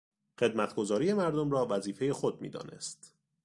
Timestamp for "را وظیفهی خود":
1.51-2.41